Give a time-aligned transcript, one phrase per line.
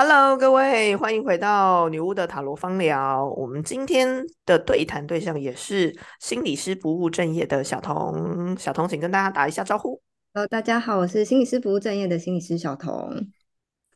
[0.00, 3.28] Hello，各位，欢迎回到女巫的塔罗方疗。
[3.36, 8.56] 我们今天的对谈对象也是心理师不务正业的小童。
[8.56, 10.00] 小童，请跟大家打一下招呼。
[10.34, 13.12] 呃，大家好，我是心理师不务正业的心理师小童。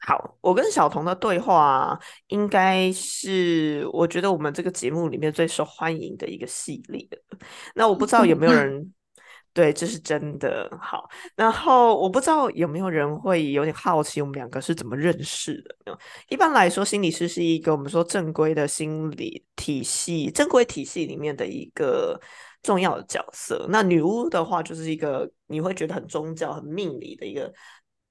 [0.00, 1.96] 好，我跟小童的对话
[2.26, 7.08] 应该是我觉得我们这个节目里面最受欢迎的一个系列。
[7.76, 8.92] 那我不知道有没有 人。
[9.54, 11.08] 对，这是真的好。
[11.36, 15.98] 然后我不知道有没有人会有点好奇，我们两个是怎么认识的？
[16.28, 22.18] 一般来说，心理师是一个我们说正规的心理体系、正规体系里面的一个
[22.62, 23.66] 重要的角色。
[23.68, 27.52] 那女巫的话，就是一个你会觉得很宗教、很命理的一个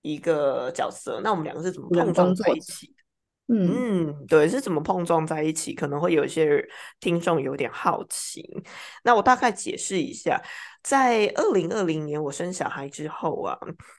[0.04, 1.20] 一个角色。
[1.24, 2.94] 那我们两个是怎么碰撞在一起？
[3.54, 5.74] 嗯，对，是怎么碰撞在一起？
[5.74, 6.66] 可能会有一些
[7.02, 8.50] 听众有点好奇。
[9.04, 10.42] 那我大概解释一下，
[10.82, 13.58] 在二零二零年我生小孩之后啊，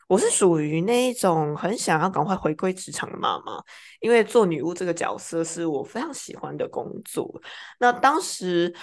[0.09, 3.63] 我是属于那一种很想要赶快回归职场的妈妈，
[4.01, 7.31] 因为做女巫这个角色是我非常喜欢的工作。
[7.79, 8.75] 那当时，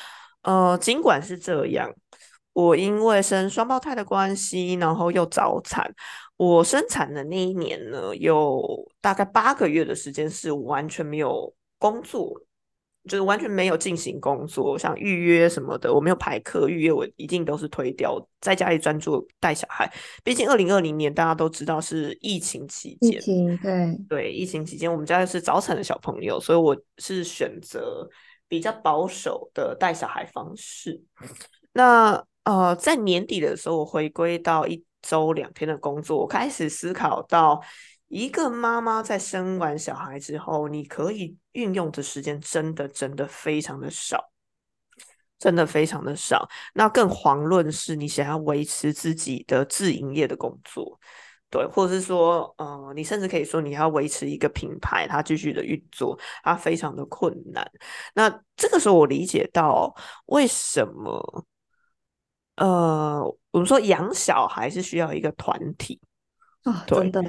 [0.43, 1.91] 呃，尽管是这样，
[2.53, 5.91] 我因为生双胞胎的关系，然后又早产。
[6.39, 12.33] 我生产的那一年呢，有大概八个月的时间是完全没有工作，
[13.03, 19.91] 就是完全没有进行工作，像预约什么的，我没有排课预约，我一定都是推掉，在家里专注带小孩。
[20.23, 28.07] 毕竟二零二零年大家都知道是疫情期间，疫情对对，疫情期间我们家是早产的小朋友，所以我是选择
[28.47, 31.03] 比较保守的带小孩方式。
[31.73, 34.81] 那呃，在年底的时候，我回归到一。
[35.01, 37.61] 周两天的工作，我开始思考到，
[38.07, 44.31] 一个妈妈在生完小孩之后，你可以运用的时间真的真的非常的少，
[45.37, 46.47] 真的非常的少。
[46.73, 50.99] 那更遑论是你想要维持自己的自营业的工作，
[51.49, 57.69] 对，或者是说，呃，你甚至可以说你要维持一个品牌，它继续的运作，它非常的困难。
[58.13, 61.45] 那这个时候，我理解到为什么。
[62.59, 65.99] 呃，我们说养小孩是需要一个团体
[66.63, 67.23] 啊，真的，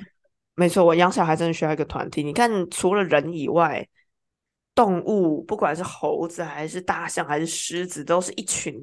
[0.55, 2.23] 没错，我养小孩真的需要一个团体。
[2.23, 3.87] 你看，除了人以外，
[4.75, 8.75] 动物不管是猴子还是大象还是狮子，都是一群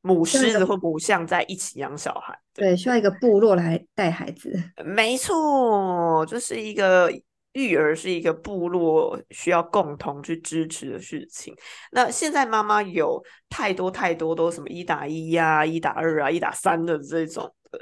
[0.00, 2.38] 母狮子或母象在一起养小孩。
[2.54, 4.52] 对，需要一个部落来带孩子。
[4.84, 7.12] 没错，就是一个。
[7.52, 11.54] 育儿是一个部落需要共同去支持的事情。
[11.92, 17.80] 那现在妈妈有太多太多都什么一打一呀、一打二啊、一打三的这种的，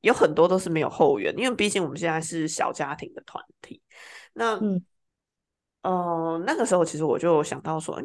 [0.00, 3.80] 有很多都是没有后援，因为毕竟我们现在是小家庭的团体。
[4.32, 4.84] 那嗯，
[5.82, 8.02] 呃，那个时候其实我就想到说，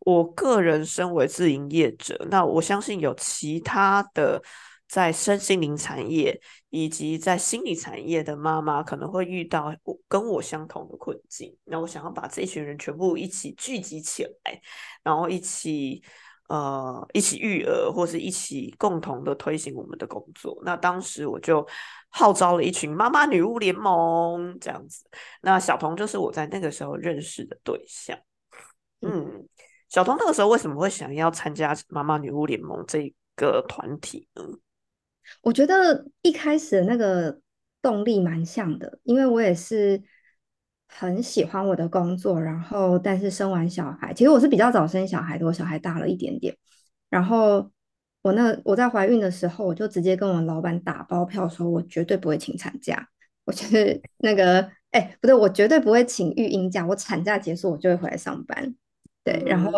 [0.00, 4.42] 我个人身为自营业者，那我相信有其他的。
[4.86, 6.38] 在身心灵产业
[6.76, 9.72] 以及在心理产业的妈妈可能会遇到
[10.08, 11.56] 跟我相同的困境。
[11.62, 14.60] 那我想要把这群人全部一起聚集起来，
[15.04, 16.02] 然后一起
[16.48, 20.60] 呃一起育儿，或是一起共同的推行我们的工作。
[20.64, 21.64] 那当时我就
[22.08, 25.04] 号召了一群妈妈女巫联盟这样子。
[25.42, 28.18] 那小童就是我在那个时候认识的对象。
[29.00, 29.46] 嗯，
[29.88, 34.42] 小童那个时候为什么会想要参加妈妈女巫联盟这个团体呢？
[35.42, 37.40] 我觉得一开始的那个
[37.82, 40.02] 动力蛮像的，因为我也是
[40.88, 46.56] 很喜欢我的工作，然后但是生完小孩，其实我是比较早生小孩的，我小孩大了一点点，
[47.10, 47.70] 然后
[48.22, 53.08] 我那我在怀孕的时候，我就直接跟我老板打包票，说我绝对不会请产假，
[53.44, 58.74] 我就是 那个哎不对，我绝对不会请育婴假，我产假结束我就会回来上班，
[59.24, 59.70] 对，然后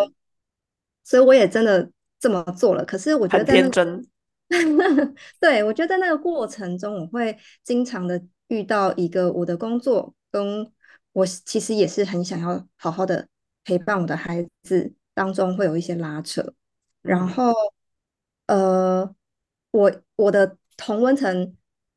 [1.02, 1.90] 所以我也真的
[2.20, 4.06] 这么做了，可是我觉得天真。
[5.40, 10.72] 对，我觉得在那个过程中，我会经常的遇到一个我的工作，跟
[11.12, 13.26] 我其实也是很想要好好的
[13.64, 16.52] 陪伴我的孩子当中会有一些拉扯。
[17.02, 17.52] 然后，
[18.46, 19.14] 呃，
[19.72, 21.56] 我我的同温层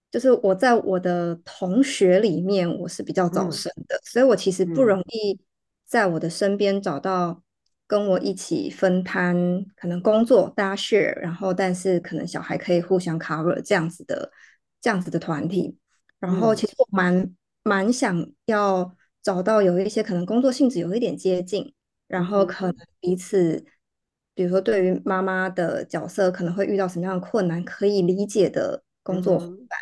[0.09, 5.39] 就是我在我的同学里面，我是比较早生的，所以我其实不容易
[5.85, 7.43] 在我的身边找到。
[7.89, 9.35] 跟我一起分摊
[9.75, 14.31] 可能工作，大家 share，然后但是可能小孩可以互相 cover 这样子的
[14.79, 15.75] 这样子的团体。
[16.19, 21.73] 然后其实我蛮蛮想要找到有一些可能工作性质有一点接近，
[22.07, 23.65] 然后可能彼此，
[24.35, 29.79] 比如说对于妈妈的角色可能会遇到什么样的困难，可以理解的工作伙伴。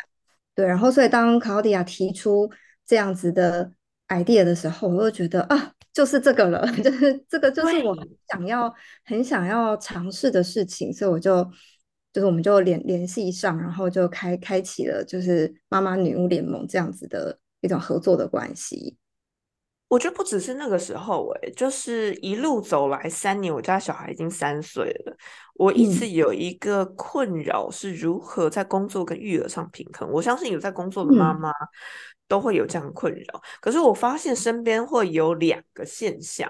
[0.54, 2.50] 对，然后所以当卡奥迪亚提出
[2.86, 3.70] 这样子的
[4.08, 5.72] idea 的时候，我就觉得啊。
[5.90, 7.96] 就是这个了， 就是这个，就是我
[8.28, 8.72] 想要
[9.04, 11.42] 很想要尝试的事情，所以我就
[12.12, 18.96] 就是我们就联联系上，然后就开开启了就是妈妈女巫联盟这样子的一种合作的关系。
[19.88, 25.16] 我觉得不只是那个时候，哎，就是一路走来三年，我家小孩已经三岁了。
[25.54, 30.08] 我一直有一个困扰是如何在工作跟育儿上平衡。
[30.12, 31.50] 我相信有在工作的妈妈
[32.28, 33.42] 都会有这样困扰。
[33.60, 36.48] 可是我发现身边会有两个现象，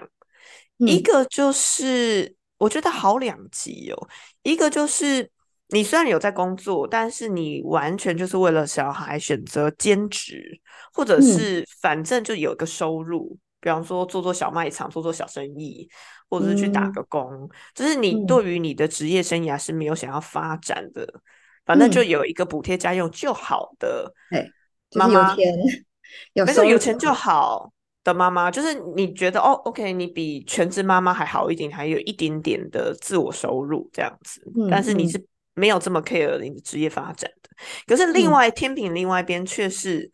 [0.77, 4.07] 一个就是我觉得好两极哦，
[4.43, 5.31] 一个就是
[5.69, 10.61] 你虽然有在工作，但是你完全就是为了小孩选择兼职。
[10.91, 15.87] 或者是反正就有个收入，比方说做做小卖场、做做小生意，
[16.29, 21.07] 或者是去打个工，就是你对于你的职业生涯是没有想要发展的，
[21.63, 24.11] 反正就有一个补贴家用就好的。
[24.89, 25.31] 对，妈妈。
[25.31, 27.71] 有钱，没错，有钱就好
[28.03, 37.49] 的妈妈，就是你觉得哦，OK，你比全职妈妈还好一点，还有一点点的自我收入这样子，但是你是没有这么 care 你的职业发展的。
[37.85, 40.11] 可是另外天平另外一边却是。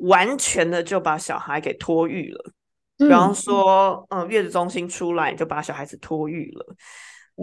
[0.00, 2.52] 完全的就把小孩给托育了，
[2.98, 6.76] 比方说，嗯，月子中心出来就把小孩子托育了，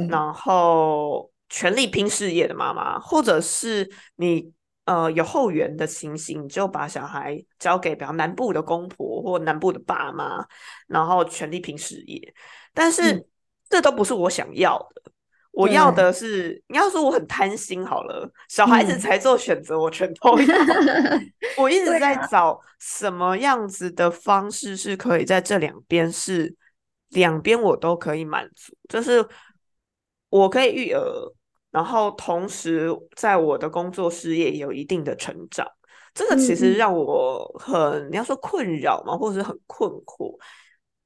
[0.07, 4.51] 然后全力拼事业的妈妈，或者是你
[4.86, 10.46] 呃有后援的情形，就把小孩交给比方南部的公婆或南部的爸妈，
[10.88, 12.34] 然后全力拼事业，
[12.74, 13.26] 但是
[13.70, 15.12] 这都不是我想要的。
[15.52, 20.56] 我要的是，你要说我很贪心好了，小孩子才做选择，我全都要。
[21.58, 26.56] 我一直在找什么样子的方式是可以在这两边是
[27.10, 29.24] 两边我都可以满足，就是
[30.30, 31.32] 我可以育儿，
[31.74, 32.88] 然后同时
[33.18, 35.68] 在我的工作事业有一定的成长。
[36.14, 40.38] 这个其实让我很你要说困扰吗，或者是很困惑？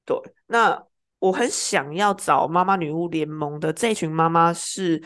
[0.05, 0.15] 对，
[0.45, 0.85] 那。
[1.19, 5.01] 我很想要找妈妈女巫联盟的这群妈妈，是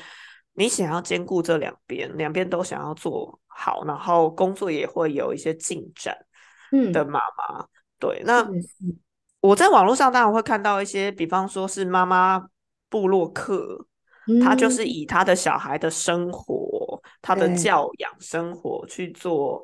[0.55, 6.13] 你想要兼顾这两边，两边都想要做好，然后工作也会有一些进展，
[6.73, 7.65] 嗯的妈妈。
[7.97, 8.45] 对，那
[9.39, 12.45] 我在网络上当然会看到一些，比方说是妈妈
[12.89, 13.87] 布洛克，
[14.43, 19.63] 他就是以他的小孩的生活、他的教养生活去做，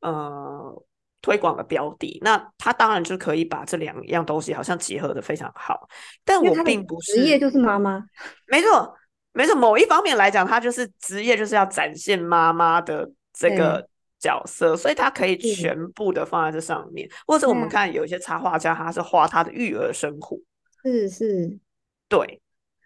[0.00, 0.84] 呃。
[1.24, 5.88] 推广的标的，那他当然就可以把这两样东西好像结合的非常好。
[6.22, 8.04] 但我并不是职业就是妈妈，
[8.46, 8.94] 没错，
[9.32, 9.56] 没错。
[9.56, 13.88] 某一方面来讲，他就是职业，就是要展现妈妈的这个
[14.20, 17.08] 角色，所以他可以全部的放在这上面。
[17.26, 20.36] 或者我们看有一些插画家，他是画他的育儿生活，
[20.82, 21.58] 是是，
[22.06, 22.42] 对。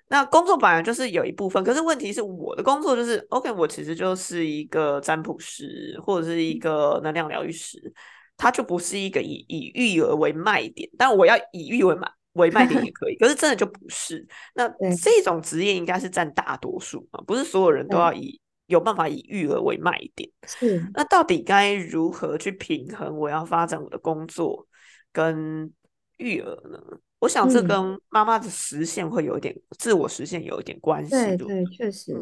[0.08, 7.92] 那工作本来就是有一部分，可是问题是我的工作就是 OK，我其实就是一个占卜师或者是一个能量疗愈师。
[8.40, 13.16] 它就不是一个以以育儿为卖点，但我要以育儿卖为卖点也可以。
[13.18, 14.24] 可是真的就不是。
[14.54, 14.68] 那
[15.02, 17.20] 这种职业应该是占大多数嘛？
[17.26, 20.30] 不是所有人都要以有办法以育儿为卖点。
[20.46, 20.88] 是。
[20.94, 24.64] 那到底该如何去平衡我要发展我的工作
[25.12, 25.72] 跟
[26.18, 26.78] 育儿呢？
[27.20, 31.10] 我想这跟妈妈的实现会有一点自我实现有一点关系。
[31.10, 32.14] 对对，确实，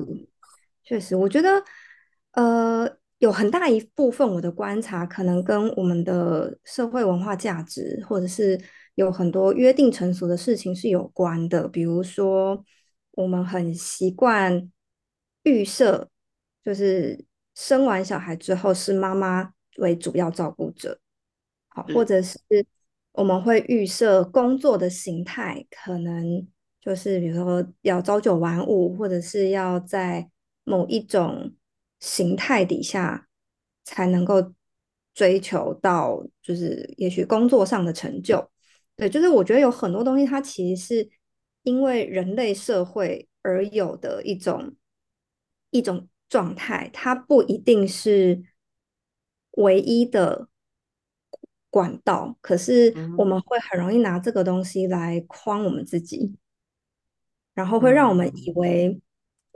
[0.82, 1.62] 确实，我觉得
[2.32, 2.96] 呃。
[3.18, 8.60] 有很大一部分我的观察，可能跟我们的社会文化价值，或者是
[8.96, 11.66] 有很多约定成熟的事情是有关的。
[11.66, 12.62] 比如说，
[13.12, 14.70] 我们很习惯
[15.44, 16.10] 预设，
[16.62, 21.00] 就是生完小孩之后是妈妈为主要照顾者，
[21.68, 22.38] 好，或者是
[23.16, 26.46] 我们会预设工作的形态，可能
[26.80, 30.30] 就是比如说要朝九晚五，或者是要在
[30.64, 31.52] 某一种。
[31.98, 33.26] 形态底下
[33.82, 34.52] 才能够
[35.14, 38.50] 追求到，就是也许工作上的成就。
[38.94, 41.10] 对，就是我觉得有很多东西，它其实是
[41.62, 44.76] 因为人类社会而有的一种
[45.70, 48.42] 一种状态，它不一定是
[49.52, 50.48] 唯一的
[51.76, 52.34] 管道。
[52.40, 56.34] 可是我们会很容易拿这个东西来框我们自己，
[57.54, 59.00] 然后会让我们以为。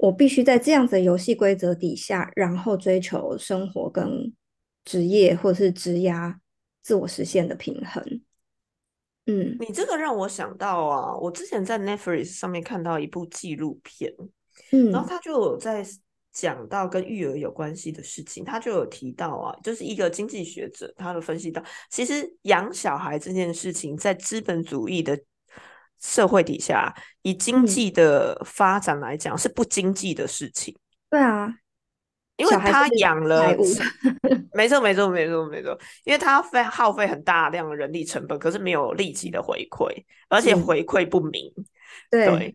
[0.03, 4.33] 我必须在这样子的游戏规则底下，然后追求生活跟
[4.83, 6.35] 职业或者是职涯
[6.81, 8.03] 自我实现的平衡。
[9.27, 14.11] 嗯，你这个让我想到啊，我之前在 Netflix 上面看到一部纪录片，
[14.73, 15.85] 嗯，然后他就有在
[16.33, 25.19] 讲到跟育儿有关系的事情，他就有提到啊，就是一个经济学者，他的分析到，其实养小孩这件事情在资本主义的。
[26.03, 30.75] 社会底下，以经济的发展来讲，是不经济的事情。
[31.11, 31.55] 对啊，
[32.37, 33.55] 因为他养了，
[34.55, 39.93] 没错，没错，没错，没错，因为他费耗费很大量的人力成本，可是没有立即的回馈，
[40.31, 41.53] 而且回馈不明。
[42.11, 42.55] 对，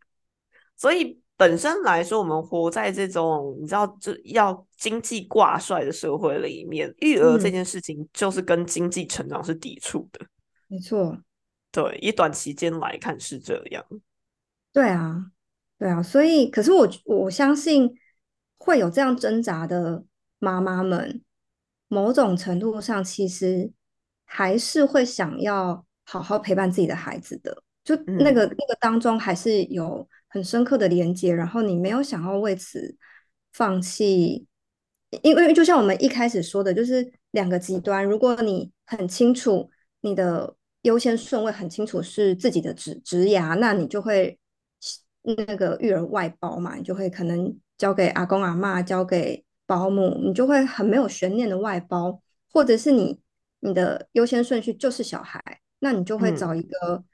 [0.76, 10.26] 所以本身来说，我们活在这种你知道，就要经济挂帅的社会里面，育儿这件事情就是跟经济成长是抵触的。
[10.68, 11.18] 没错。
[11.72, 13.86] 对，以短期间来看是这样。
[14.72, 15.32] 对啊，
[15.78, 17.94] 对啊，所以可是我我相信
[18.58, 20.06] 会有这样挣扎的
[20.40, 21.22] 妈妈们，
[21.90, 23.70] 某种程度上其实
[24.24, 32.98] 还是会想要好好陪伴自己的孩子的，就那个嗯那个当中还是有很深刻的连接，然后你没有想要为此
[33.54, 34.46] 放弃，
[35.22, 39.70] 因为就像我们一开始说的，就是两个极端，如果你很清楚
[40.02, 44.38] 你的优先顺位很清楚是自己的职职涯，那你就会
[45.22, 53.22] 那个育儿外包嘛，你就会可能交给阿公阿妈，交给保姆，你就会很没有悬念的外包，或者是你
[53.62, 55.42] 你的优先顺序就是小孩，
[55.80, 57.06] 那你就会找嗯一个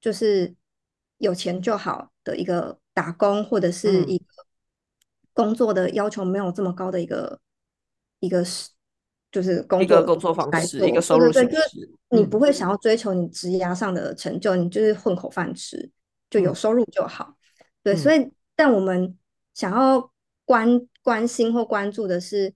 [0.00, 0.54] 就是
[1.16, 4.44] 有钱就好的一个打工，或者是一嗯，个
[5.32, 7.40] 工作的要求没有这么高的一个
[8.20, 8.70] 一个是
[9.32, 11.30] 就是工作一个工作方式，一个收入。
[12.10, 15.90] 你不嗯会想要追求你职业上的成就，你就是混口饭吃，
[16.30, 17.34] 就有嗯收入就好。
[17.82, 19.16] 对，所嗯以但我们
[19.54, 20.10] 想要
[20.44, 22.54] 关关心或关注的是，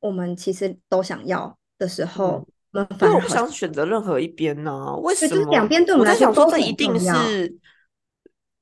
[0.00, 2.08] 我们其实都想要的时嗯。
[2.08, 5.66] 候，我们对，反而好像我不想选择任何一边呢、为对，什就是两？
[5.66, 7.14] 边对我们来我在想说，都很这一定要。
[7.14, 7.58] 是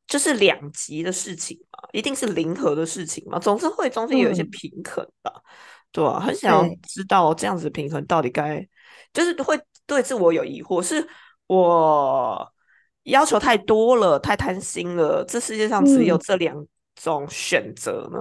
[0.08, 5.32] 就是两极的事情嘛，一定是零和的事情嘛，总是会中间有一些嗯，平衡的，
[5.92, 8.66] 对啊，很想要，知道这样子的平衡到底该，
[9.12, 11.06] 就是会对自我有疑惑，是
[11.46, 12.52] 我
[13.04, 16.18] 要求太多了，太贪心了，这世界上只有嗯。
[16.18, 18.18] 这两种选择呢？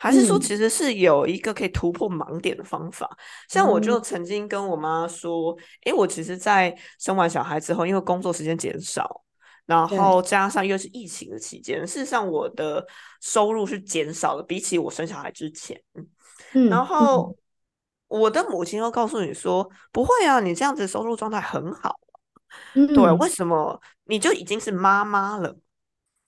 [0.00, 0.40] 还是说嗯。
[0.40, 3.08] 其实是有一个可以突破盲点的方法？
[3.48, 9.22] 像我嗯，就曾经跟我妈说，诶，我其实，在生完小孩之后，因为工作时间减少，
[9.68, 12.82] 然后，加上又是疫情的期间，事实上我的
[13.20, 15.78] 收入是减少了，比起我生小孩之前。
[15.94, 16.08] 然
[16.54, 17.36] 嗯然后
[18.06, 22.00] 我的母亲又告诉你说，不会啊，你这样子收入状态很好。
[22.72, 25.54] 对，为嗯什么你就已经是妈妈了？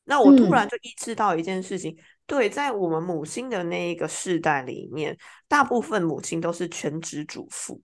[0.04, 5.16] 那我突然嗯，就意识到一件事情，对，在我们母亲的那一个世代里面，
[5.48, 7.80] 大部分母亲都是全职主妇，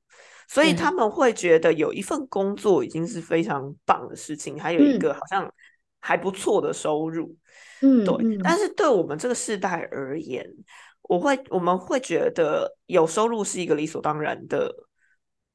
[0.49, 5.53] 所以他，们会觉得有一份工作已经是非常棒的事情，还有一嗯个好像
[6.01, 7.35] 还不错的收入。
[7.81, 10.47] 对，嗯嗯，但是对我们这个世代而言，
[11.03, 14.73] 我会我们会觉得有收入是一个理所当然的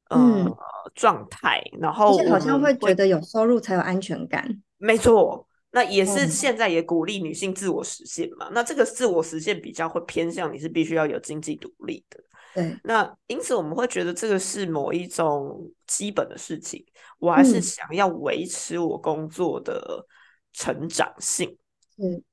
[0.10, 0.56] 呃嗯，
[0.94, 4.62] 状态，然后好像会会觉得有收入才有安全感。
[4.78, 8.50] 没错，那也是嗯，现在也鼓励女性自我实现嘛。
[8.52, 12.22] 那这个自我实现比较会偏向你是必须要有经济独立的。
[12.54, 16.86] 对，那因此我们会觉得这个是某一种基本的事情，
[17.20, 20.06] 我还是嗯想要维持我工作的
[20.54, 21.58] 成长性。
[21.98, 22.24] 嗯，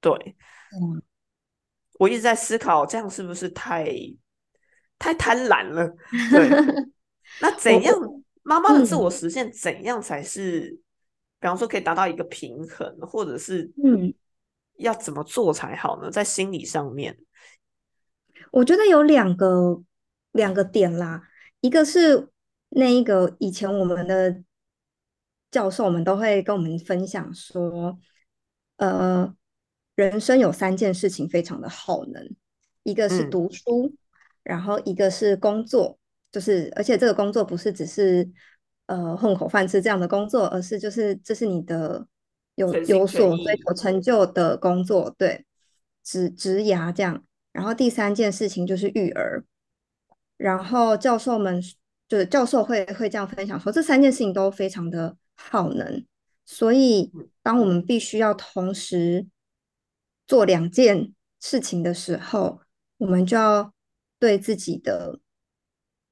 [0.00, 0.12] 对，
[0.80, 1.02] 嗯，
[1.98, 3.86] 我一直在思考，这样是不是太
[4.98, 5.88] 太贪婪了？
[6.30, 6.48] 对，
[7.40, 7.94] 那怎样
[8.42, 10.70] 妈妈的自我嗯实现，怎样才是，
[11.40, 14.14] 比方说可以达到一个平衡，或者是嗯。
[14.78, 16.08] 要怎么做才好呢？
[16.08, 17.18] 在心理上面，
[18.52, 19.82] 我觉得有两个
[20.32, 21.22] 两个点啦，
[21.60, 22.28] 一个是
[22.70, 24.42] 那一个以前我们的
[25.50, 27.98] 教授们都会跟我们分享说，
[28.76, 29.34] 呃，
[29.94, 32.28] 人生有三件事情非常的耗能，
[32.82, 33.94] 一个是嗯，读书，
[34.42, 35.98] 然后一个是工作，
[36.30, 38.30] 就是而且这个工作不是只是
[38.86, 42.06] 呃混口饭吃这样的工作，而是就是这是你的
[42.56, 45.46] 有有，所追求成就的工作，对，
[46.02, 47.24] 职职涯这样。
[47.58, 49.42] 然后第三件事情就是育儿，
[50.36, 51.60] 然后教授们
[52.06, 56.06] 就是教授会会这样分享说，这三件事情都非常的耗能，
[56.46, 57.10] 所以
[57.42, 59.26] 当我们必须要同时
[60.24, 62.60] 做两件事情的时候，
[62.98, 63.74] 我们就要
[64.20, 65.18] 对自己的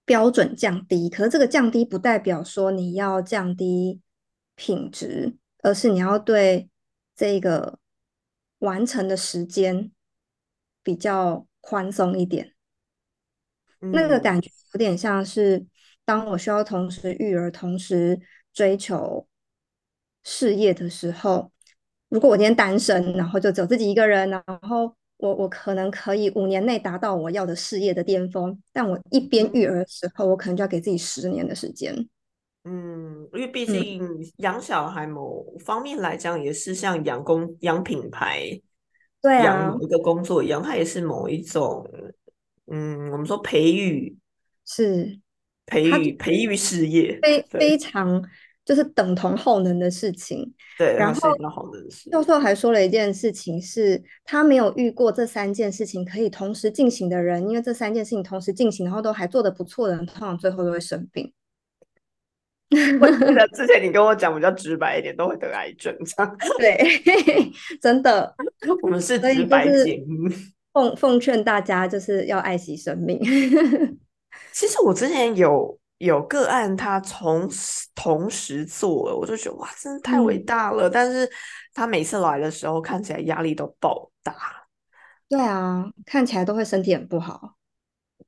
[0.04, 1.08] 标准降低。
[1.08, 4.00] 可是这个降低不代表说你要降低
[4.56, 6.68] 品质，而是你要对
[7.14, 7.78] 这个
[8.58, 9.92] 完成的时间
[10.86, 12.54] 比较宽松一点。
[13.88, 15.66] 那个嗯感觉有点像是，
[16.04, 18.20] 当我需要同时育儿、同时
[18.52, 19.26] 追求
[20.22, 21.50] 事业的时候，
[22.08, 32.08] 如果我今天单身，然后就只有自己一个人，然后我我可能可以五年内达到我要的事业的巅峰，但我一边育嗯儿的时候，我可能就要给自己十年的时间。
[32.64, 34.00] 嗯，因为毕嗯，竟
[34.38, 38.60] 养小孩某方面来讲，也是像养工养品牌、
[39.22, 41.88] 对啊，养一个工作一样，它也是某一种，
[42.66, 44.16] 嗯，我们说培育、
[44.64, 45.18] 是
[45.66, 48.22] 培育、培育事业，非非常
[48.64, 50.52] 就是等同耗能的事情。
[50.78, 52.12] 对，它然后是一个好的事业。
[52.12, 61.32] 教授还说了一件事情是，他没有遇过这三件事情可以同时进行的人，因为这三件事情同时进行，然后都还做得不错的人，通常最后都会生病。
[63.00, 66.36] 我记得之前你跟我讲比较直白一点，都会得癌症这样。
[66.58, 66.78] 对，
[67.80, 68.34] 真的，
[68.82, 70.28] 我们是直白就是节目。
[70.72, 73.18] 奉奉劝大家就是要爱惜生命。
[74.52, 80.90] 其实我之前有有个案，他同时同时做，我就觉得哇，真的太伟嗯大了。
[80.90, 81.26] 但是
[81.72, 84.34] 他每次来的时候，看起来压力都爆大，
[85.28, 87.55] 对啊，看起来都会身体很不好。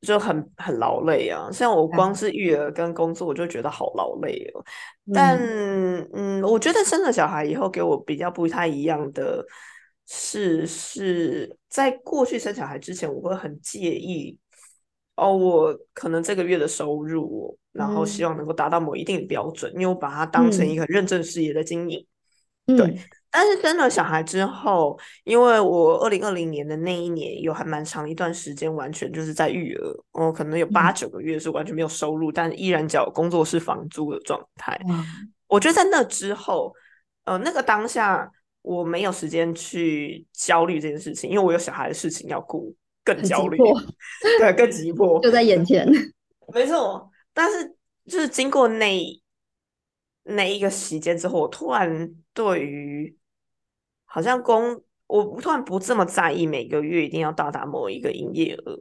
[0.01, 1.51] 就很很劳累啊。
[1.51, 4.65] 像我光是育儿跟工作，我就觉得好劳累哦。
[5.13, 9.45] 但嗯嗯，我觉得生了小孩以后，给我比较不太一样的
[10.07, 14.39] 是，是在过去生小孩之前，我会很介意
[15.17, 22.07] 哦，我可能这个月的收入，然后希嗯望能够达到某一定的标准，因为我把它当成一嗯个认证事业的经营。
[22.67, 22.99] 对嗯
[23.31, 34.81] 但是生了小孩之后，因为我二零二零年的那一年有还蛮长一段时间，完全就是在育儿，我可能有八嗯九个月是完全没有收入，但依然缴工作室房租的状态。
[34.89, 35.05] 哇，
[35.47, 36.75] 我觉得在那之后，
[37.25, 38.31] 呃，那个当下
[38.63, 43.59] 我没有时间去焦虑这件事情，因为我有小孩的事情要顾，更焦虑，
[44.39, 45.87] 对，更急迫， 就在眼前。
[46.55, 47.11] 没错。
[47.35, 49.23] 但是就是经过那
[50.25, 53.15] 那一个时间之后，我突然对于
[54.19, 58.77] 好像工，我突然不这么在意每个月一定要到达某一个营业额，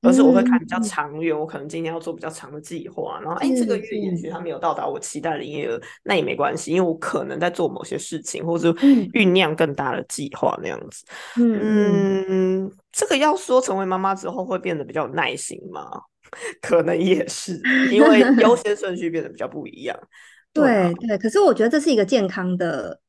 [0.00, 11.04] 而是我会看比较嗯，长远，我可能今天要做比较长的计划，然后哎，这个是月也许是，它没有到达我期待的营业额，那也没关系，因为我可能在做某些事情，或者嗯酝酿更大的计划那样子。
[11.34, 15.90] 嗯这个要说成为妈妈之后会变得比较有耐心吗？
[16.62, 19.98] 可能也是，因为优先顺序变得比较不一样。
[20.54, 21.18] 对对。
[21.18, 23.00] 可是我觉得这是一个健康的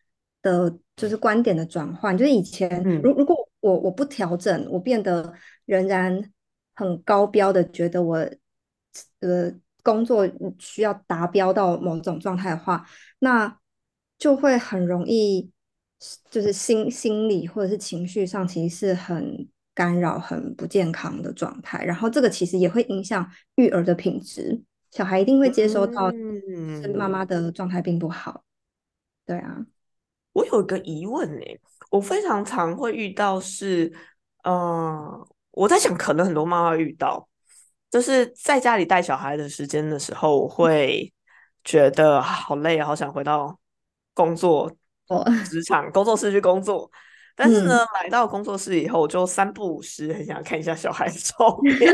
[0.41, 2.17] 的，就是观点的转换。
[2.17, 5.33] 就是以前，嗯如如果我我不调整，我变得
[5.65, 6.29] 仍然
[6.75, 8.17] 很高标的觉得我
[9.21, 9.49] 呃
[9.83, 10.27] 工作
[10.59, 12.85] 需要达标到某种状态的话，
[13.19, 13.57] 那
[14.17, 15.49] 就会很容易，
[16.29, 21.85] 就是心心理或者是情绪上其实是很干扰、很不健康的状态。
[21.85, 28.43] 然后这个其实也会影响育儿的品质，小孩一定会接收到是妈嗯，妈的状态并不好。
[29.25, 29.65] 对啊，
[30.37, 31.43] 我有一个疑问呢，
[31.89, 33.91] 我非常常会遇到是，
[34.43, 37.27] 呃，我在想，可能很多妈妈遇到，
[37.89, 41.11] 就是在家里带小孩的时间的时候，我会
[41.63, 43.57] 觉得好累啊，好想回到
[44.13, 44.71] 工作
[45.07, 46.87] 我职场工作室去工作。
[47.35, 51.91] 但是呢，嗯，来到工作室以后，我就三不五时很想看一下小孩的照片，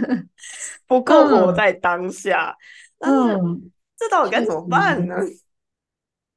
[0.88, 2.56] 不够活嗯在当下。
[3.00, 5.14] 嗯，这到底该怎么办实，呢？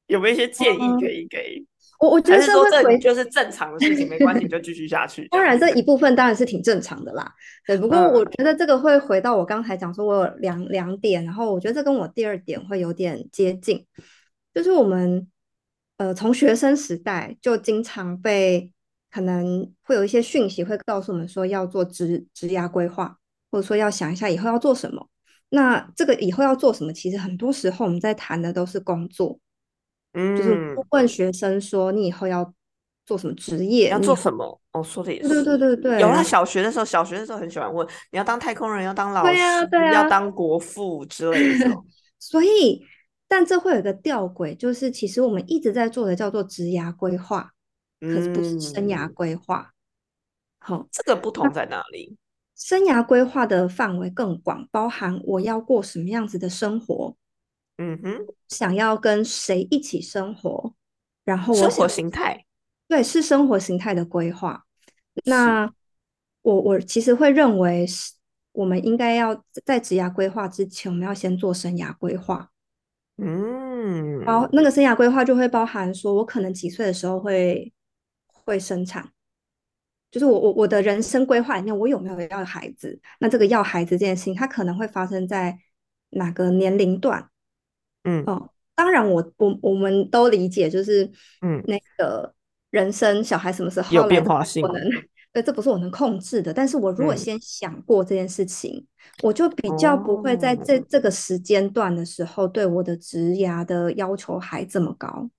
[0.10, 1.66] 有没有一些建议可嗯，以给？
[2.00, 5.60] 我我觉得说回就是正常的事情，没关系，你就继续下去 这当然？
[5.60, 7.30] 这一部分当然是挺正常的啦。
[7.68, 13.86] 对，不过我嗯觉得这个会回到我刚才讲说，我有两两点，然后我觉得这跟我第二点会有点接近，
[14.54, 15.28] 就是我们
[15.98, 18.72] 呃从学生时代就经常被
[19.12, 23.18] 可能会有一些讯息会告诉我们说要做职职涯规划，
[23.52, 25.10] 或者说要想一下以后要做什么。
[25.50, 29.38] 那这个以后要做什么，其实很多时候我们在谈的都是工作，
[30.14, 32.54] 就是嗯，问学生说你以后要
[33.06, 34.60] 做什么职业，要做什么？
[34.72, 35.58] 哦，说的也对对对是。
[35.58, 41.76] 对对，有啦，然后小学的时候，小学的时候很喜欢问你要当太空人，要当老对呀师，对呀，要当国父之类的。
[42.20, 42.84] 所以
[43.28, 47.52] 但这会有一个吊诡，就是其实我们一直在做的叫做职涯规划，
[48.00, 49.72] 可是不是生涯嗯，规划。
[50.60, 52.18] 好，这个不同在哪里？
[52.56, 57.16] 生涯规划的范围更广，包含我要过什么样子的生活，
[57.82, 60.74] 嗯哼，想要跟谁一起生活，
[61.24, 62.46] 然后我生活，形态
[62.90, 64.66] 对，是生活形态的规划。
[65.24, 65.72] 那
[66.42, 68.16] 我我其实会认为是，
[68.52, 72.52] 我们应该要在职涯规划之前，我们要先做生涯规划。
[73.18, 77.72] 嗯包嗯那个生涯规划就会包含说，我可能几岁的时候会
[78.26, 79.10] 会生产，
[80.12, 83.00] 就是我我我的人生规划里面，我有没有要孩子？
[83.20, 85.58] 那这个要孩子这件事情，它可能会发生在
[86.10, 87.30] 哪个年龄段？
[88.04, 91.10] 嗯哦，当然我我我们都理解，就是
[91.42, 92.34] 嗯，那个
[92.72, 94.62] 人生小孩什么时候有，变化性。
[94.62, 94.90] 这不能，
[95.34, 96.54] 对，这不是我能控制的。
[96.54, 98.86] 但是我如果嗯，先想过这件事情，
[99.22, 105.30] 我就比较不会在这哦这个时间段的时候对我的职涯的要求还这么高。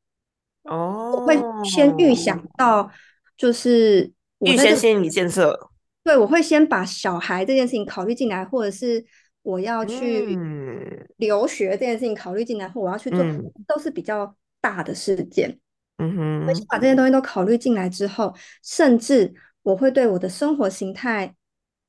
[0.64, 2.90] 哦我会先预想哦，到，
[3.37, 5.70] 就是我先心理建设。
[6.05, 9.05] 对，我会先把小孩这件事情考虑进来，或者是
[9.42, 15.59] 我要去嗯留学这件事情考虑进来，或我要去做，嗯都是比较大的事件。
[15.98, 21.35] 嗯哼先哼，把这些东西都考虑进来之后，甚至我会对我的生活形态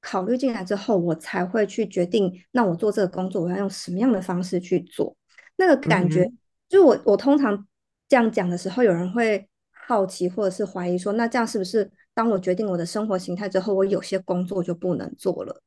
[0.02, 5.16] 考虑进来之后，我才会去决定，那我做这个工作，我要用什么样的方式去做。
[5.58, 6.38] 那个感觉，嗯
[6.68, 7.68] 就是我我通常
[8.08, 9.48] 这样讲的时候，有人会
[9.88, 15.62] 好奇或者是怀疑说，那这样是不是当我决定我的生活形态之后，我有些工作就不能做了？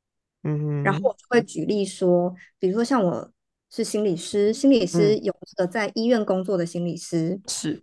[0.45, 3.31] 嗯哼然后我就会举例说，比如说像我
[3.71, 7.83] 是心理师，心理师嗯有那个在医院工作的心理师，是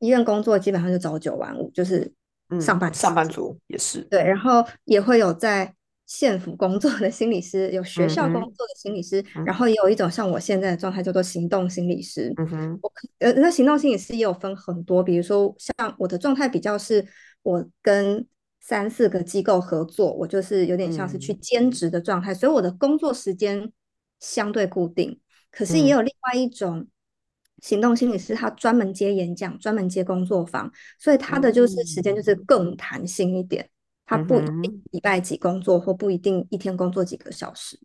[0.00, 2.12] 医院工作基本上就朝九晚五，就是
[2.60, 2.92] 上嗯班。
[2.92, 5.74] 上班族也是对，然后也会有在
[6.06, 12.34] 县府工作的心理师，有学校工作的心理师，然嗯后也有一种像我现在的状态叫做行动心理师。
[12.36, 17.06] 嗯哼我可呃，那行动心理师也有分很多，比如说像我的状态比较是，
[17.42, 18.26] 我跟
[18.70, 23.72] 三四个机构合作，我就是有点像是去嗯兼职的状态，所以我的工作时间
[24.20, 25.18] 相对固定。
[25.50, 26.86] 可是也嗯有另外一种
[27.62, 33.68] 行动心理师，他专门接演讲，专门接工作坊，所以他的就是时间就是嗯更弹性一点，
[34.06, 37.76] 他嗯不一定礼拜几工作，或不一定一天工作几个小时。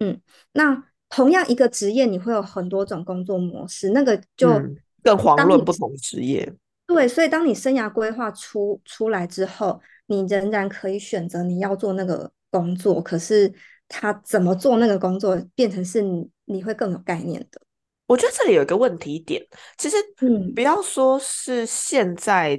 [0.00, 0.20] 嗯，
[0.54, 6.52] 那同样一个职业，你会有很多种工作模式，那个就嗯，更遑论不同职业。
[6.88, 13.52] 对，所以当你生涯规划出出来之后，你仍然可以选择你要做那个工作，可是
[13.88, 17.60] 他怎么做那个工作，变成是你你会更有概念的。
[18.06, 19.44] 我觉得这里有一个问题点，
[19.76, 22.56] 其实嗯不要说是现在，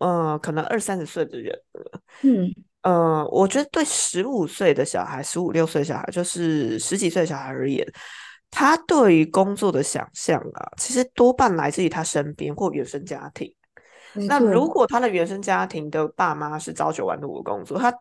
[0.00, 7.86] 呃，可能二三十岁的人了，嗯呃，我觉得对十五岁的小孩、十五六岁小孩，就是十几岁小孩而言，
[8.50, 13.54] 他对于工作的想象啊，其实多半来自于他身边或原生家庭。
[14.14, 17.92] 没那如，果他的原生家庭的爸妈是朝九晚五的工作，他，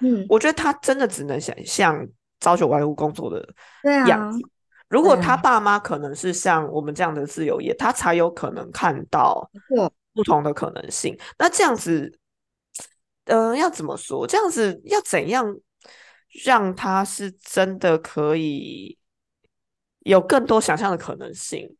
[0.00, 2.06] 嗯，我觉得他真的只能想象
[2.40, 3.46] 朝九晚五工作的
[4.06, 4.38] 样子。
[4.88, 9.50] 如果他爸妈可能是像我们这样的自由业，他才有可能看到，
[10.14, 11.14] 不同的可能性。
[11.38, 12.18] 那这样子，
[13.26, 14.26] 呃，要怎么说？
[14.26, 15.54] 这样子要怎样
[16.44, 18.96] 让他是真的可以
[20.00, 21.76] 有更多想象的可能性？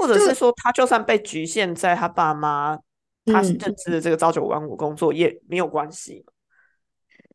[0.00, 2.76] 或者是说，他就算被局限在他爸妈
[3.26, 6.24] 他认嗯，知的这个朝九晚五工作也没有关系。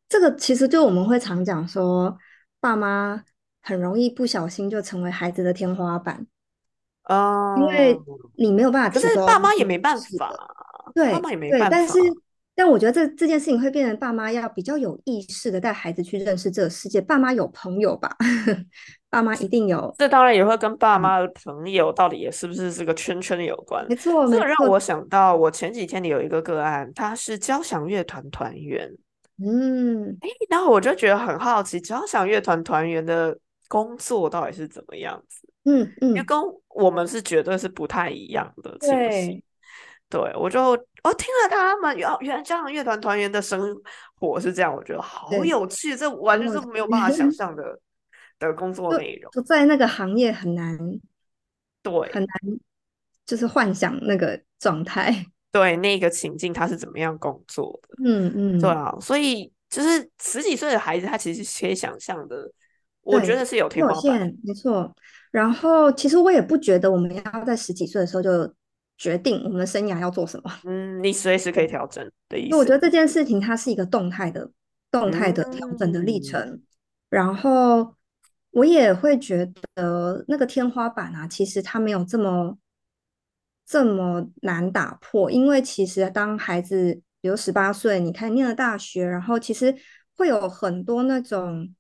[0.10, 2.18] 这个其实就我们会常讲说，
[2.60, 3.24] 爸妈
[3.62, 6.26] 很容易不小心就成为孩子的天花板
[7.04, 8.00] 啊，因嗯，为
[8.38, 9.98] 你没有办法可是爸妈也没办。
[10.18, 11.70] 法，爸对妈也没，办法。
[11.70, 12.00] 但是
[12.56, 17.02] 但我觉得这这件事情会变成爸妈要比较有意识的带孩子去认识这个世界。
[17.02, 18.16] 爸妈有朋友吧？
[19.12, 23.86] 爸妈一定有，这当然也会跟爸嗯，妈的朋友到底也是不是这个圈圈有关。
[23.90, 28.90] 没错这让我想到，我前几天里有一个个案，他是交响乐团团员，
[29.44, 30.18] 嗯
[30.50, 33.38] 然后我就觉得很好奇，交响乐团团员的
[33.68, 35.48] 工作到底是怎么样子？
[35.66, 36.38] 嗯因为嗯，跟
[36.70, 39.44] 我们是绝对是不太一样的情形。
[40.10, 40.62] 对，我就
[41.04, 43.76] 我听了他们原原来交响乐团团员的生
[44.20, 47.80] 活是这样，我觉得好，有趣，这完全是没有办法想象的
[48.40, 49.32] 的工作内容。
[49.32, 50.78] 就在那个行业很难
[51.82, 52.30] 对很难，
[53.26, 55.26] 就是幻想那个状态。
[55.52, 57.96] 对，那个情境他是怎么样工作的？
[58.04, 62.52] 嗯嗯，对啊，所以就是十几岁的孩子，他其实是可以想象的，
[63.02, 64.34] 我觉，得是有天有花板。
[64.44, 64.94] 没错。
[65.32, 68.54] 然后其实我也不觉得我们要在十几岁的时候就
[68.98, 70.52] 决定我们的生涯要做什么。
[70.64, 71.66] 嗯，你随时可以。
[71.66, 72.80] 调整的意因为我觉得。
[72.80, 74.52] 这件事情它是一个动态的、
[74.92, 76.62] 动态的调整的历嗯程，
[77.10, 77.96] 然后
[78.52, 82.56] 我也会觉得那个天花板啊，其实它没有这么
[83.66, 89.76] 这么难打破，因为其实当孩子比如十八岁，你看念了大学，然后其实
[90.16, 91.74] 会有很多那种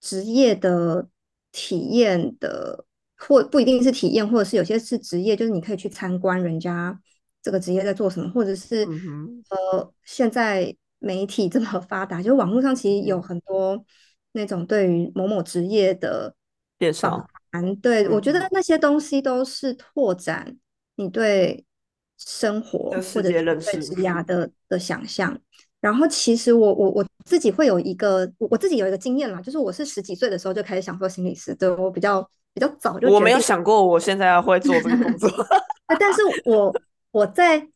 [0.00, 1.06] 职业的
[1.52, 2.86] 体验的，
[3.18, 6.98] 或不一定是体验，或者是有些是职业，就是你可以去参观人家
[7.42, 13.84] 这个职业在做什么，或者是嗯，呃，现在媒体这么发达，就网络上其实有嗯，很多
[14.32, 16.34] 那种对于某某职业的
[16.78, 17.26] 介绍。
[17.50, 20.56] 谈，对，我觉得那些东西都是拓展
[20.96, 21.64] 你对
[22.18, 23.22] 生活或者。
[23.22, 23.32] 对
[23.80, 25.38] 职涯的的想象。
[25.80, 33.38] 然后其实我我我自己会有一个我我自己有一个经验啦，就是我是十几岁的时候就开始想做心理师，对我比较比较早就我没有。
[33.38, 35.28] 想过我现在会做这个工作。
[35.86, 36.74] 呃但是我
[37.12, 37.68] 我在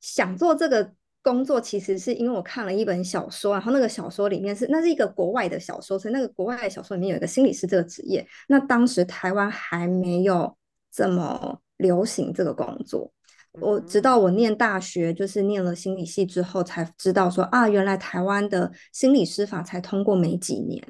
[0.00, 8.26] 想做这个工作，其实是因为我看了一本小说，然后那个小说里面是那是一个国外的小说，所以那个国外的小说里面有一个心理师这个职业。
[8.48, 10.56] 那当时台湾还没有
[10.92, 13.10] 这么流行这个工作，
[13.52, 20.82] 我直嗯到我念大学，就是念了心理系之后，才知道说啊，原来台湾的心理师法才通过没几年。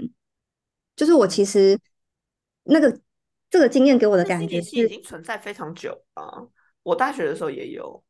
[0.94, 1.78] 就是我其实
[2.64, 3.00] 那个
[3.50, 4.70] 这个经验给我的感觉是。
[4.70, 6.48] 系已经存在非常久了，
[6.84, 8.02] 我大学的时候也有，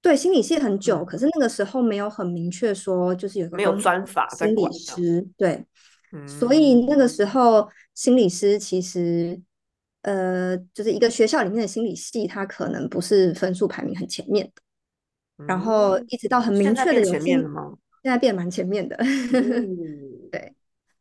[0.00, 4.72] 对，心理系很久，嗯，可是那个时候没有很明确说，就是有一个没有专法在心理。
[4.72, 5.64] 师，对，
[6.26, 9.40] 所以嗯，那个时候心理师其实
[10.02, 14.44] 呃，就是一个学校里面的心理系，它可能不是分数排名很前面
[15.36, 17.72] 的，然后嗯，一直到很明确的前面，了吗？
[18.02, 18.96] 现在变蛮前面的。
[18.96, 19.76] 嗯
[20.32, 20.54] 对，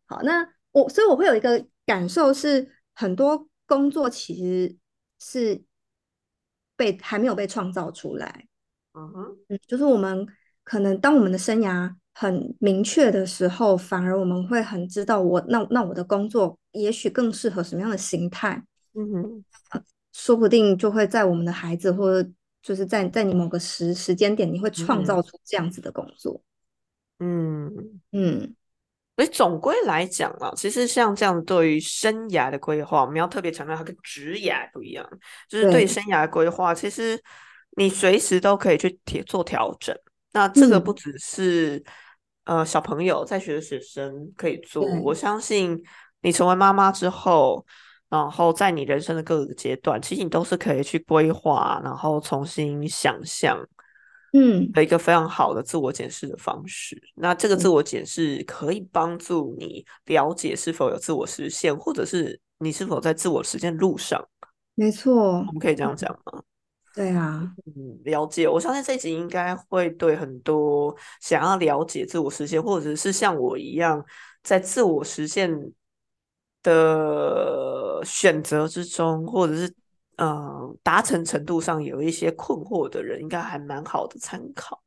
[0.06, 4.76] 好，那我所以我会有一个感受是，很多工作其实
[5.18, 5.64] 是
[6.76, 8.48] 被还没有被创造出来。
[8.92, 10.28] 嗯哼，嗯，就是我们
[10.66, 18.62] 可能当我们的生涯很明确的时候，反而我们会很知道我那那我的工作也许更适合什么样的形态，
[18.94, 19.44] 嗯哼，
[20.12, 22.30] 说不定就会在我们的孩子或者
[22.62, 26.44] 就是在在你某个时时间点，你会创造出这样子的工作。
[27.20, 28.02] 嗯。
[28.12, 28.54] 嗯，
[29.18, 35.08] 所以总归来讲啊，其实像这样对于生涯的规划，我们要特别强调它跟职涯不一样。
[35.48, 37.22] 就是对生涯的规划，其实
[37.78, 39.96] 你随时都可以去调做调整。
[40.32, 41.84] 那这个不嗯，只是
[42.46, 45.80] 呃小朋友在学的学生可以做，我，相信
[46.22, 47.64] 你成为妈妈之后，
[48.10, 53.60] 然后在你人生的各个阶段，其实你都是可以去规划，然后重新想象。
[54.34, 57.02] 嗯，的一个非常好的自我检视的方式。
[57.16, 64.26] 那这个自我检视可以帮助你了解是否有自我实现，或者是你是否在自我实现路上。
[64.76, 66.42] 没错，我们可以这样讲吗？
[66.94, 68.48] 对啊，嗯，了解。
[68.48, 74.04] 我相信这集应该会对很多想要了解自我实现，或者是像我一样
[74.44, 75.54] 在自我实现
[76.64, 79.74] 的选择之中，或者是
[80.18, 84.82] 呃达成程度上有一些困惑的人，应该还蛮好的参考。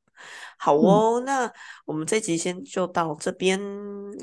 [0.58, 1.52] 好嗯，哦，那
[1.84, 3.60] 我们这集先就到这边，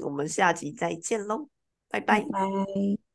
[0.02, 1.48] 我们下集再见喽，
[1.90, 2.22] 拜拜。
[2.22, 3.11] 拜拜。